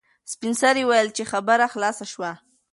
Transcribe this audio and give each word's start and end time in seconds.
سپین 0.31 0.53
سرې 0.61 0.83
وویل 0.85 1.09
چې 1.17 1.23
خبره 1.31 1.65
خلاصه 1.73 2.05
شوه. 2.11 2.31